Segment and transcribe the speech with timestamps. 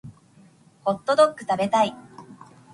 [0.83, 1.93] ホットドック食べたい